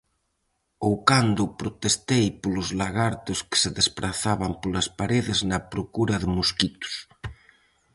Ou 0.87 0.93
cando 1.09 1.53
protestei 1.61 2.25
polos 2.41 2.69
lagartos 2.81 3.39
que 3.49 3.57
se 3.63 3.69
desprazaban 3.79 4.51
polas 4.61 4.87
paredes 4.99 5.39
na 5.49 5.59
procura 5.73 6.15
de 6.21 6.27
mosquitos. 6.37 6.93